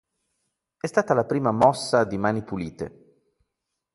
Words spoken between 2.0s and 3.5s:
di Mani pulite.